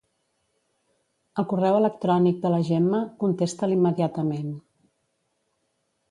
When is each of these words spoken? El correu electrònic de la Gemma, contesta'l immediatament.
El 1.41 1.45
correu 1.51 1.75
electrònic 1.81 2.39
de 2.45 2.51
la 2.53 2.61
Gemma, 2.69 3.01
contesta'l 3.25 3.75
immediatament. 3.75 4.49